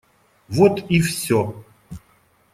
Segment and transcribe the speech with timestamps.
[0.47, 1.53] Вот и все.